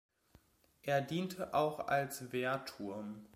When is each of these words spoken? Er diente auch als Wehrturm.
Er 0.81 0.99
diente 1.03 1.53
auch 1.53 1.87
als 1.87 2.31
Wehrturm. 2.31 3.27